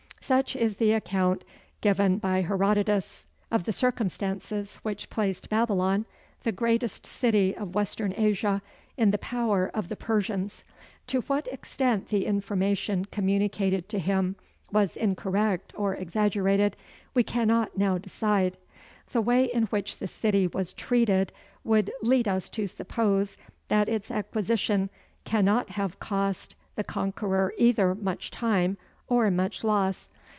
Such 0.23 0.55
is 0.55 0.77
the 0.77 0.93
account 0.93 1.43
given 1.81 2.17
by 2.17 2.41
Herodotus 2.43 3.25
of 3.51 3.65
the 3.65 3.73
circumstances 3.73 4.77
which 4.77 5.09
placed 5.09 5.49
Babylon 5.49 6.05
the 6.43 6.53
greatest 6.53 7.05
city 7.05 7.53
of 7.57 7.75
Western 7.75 8.13
Asia 8.15 8.61
in 8.95 9.11
the 9.11 9.17
power 9.17 9.69
of 9.73 9.89
the 9.89 9.97
Persians. 9.97 10.63
To 11.07 11.19
what 11.21 11.49
extent 11.49 12.07
the 12.07 12.25
information 12.25 13.03
communicated 13.05 13.89
to 13.89 13.99
him 13.99 14.37
was 14.71 14.95
incorrect 14.95 15.73
or 15.75 15.95
exaggerated, 15.95 16.77
we 17.13 17.23
cannot 17.23 17.77
now 17.77 17.97
decide. 17.97 18.55
The 19.11 19.21
way 19.21 19.43
in 19.43 19.63
which 19.65 19.97
the 19.97 20.07
city 20.07 20.47
was 20.47 20.71
treated 20.71 21.33
would 21.65 21.91
lead 22.01 22.29
us 22.29 22.47
to 22.49 22.67
suppose 22.67 23.35
that 23.67 23.89
its 23.89 24.09
acquisition 24.09 24.89
cannot 25.25 25.71
have 25.71 25.99
cost 25.99 26.55
the 26.77 26.85
conqueror 26.85 27.53
either 27.57 27.93
much 27.93 28.31
time 28.31 28.77
or 29.09 29.29
much 29.29 29.61
loss. 29.65 30.07